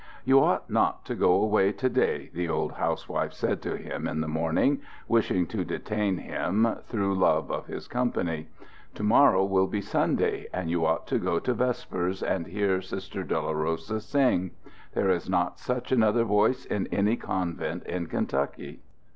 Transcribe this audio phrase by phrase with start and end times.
[0.25, 4.19] "You ought not to go away to day," the old housewife said to him in
[4.19, 8.47] the morning, wishing to detain him through love of his company.
[8.95, 13.23] "To morrow will be Sunday, and you ought to go to vespers and hear Sister
[13.23, 14.49] Dolorosa sing.
[14.95, 18.81] There is not such another voice in any convent in Kentucky."